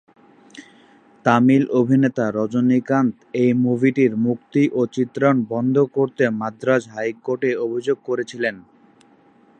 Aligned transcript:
তামিল 1.25 1.63
অভিনেতা 1.79 2.25
রজনীকান্ত 2.37 3.15
এই 3.41 3.51
ছবিটির 3.65 4.13
মুক্তি 4.25 4.63
ও 4.73 4.81
চিত্রায়ন 4.95 5.37
বন্ধ 5.51 5.75
করতে 5.95 6.23
মাদ্রাজ 6.41 6.83
হাইকোর্টে 6.93 7.51
অভিযোগ 7.65 7.97
করেছিলেন। 8.07 8.55